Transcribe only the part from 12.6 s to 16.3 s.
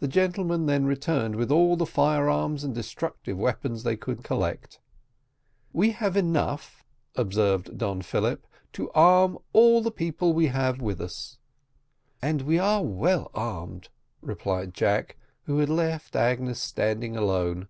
all well armed," replied Jack, who had left